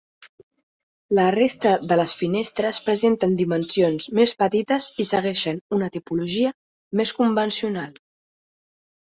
La 1.17 1.25
resta 1.35 1.73
de 1.91 1.97
les 1.99 2.15
finestres 2.21 2.79
presenten 2.87 3.35
dimensions 3.41 4.09
més 4.21 4.33
petites 4.41 4.89
i 5.05 5.07
segueixen 5.13 5.63
una 5.79 5.93
tipologia 5.99 6.57
més 7.03 7.17
convencional. 7.23 7.97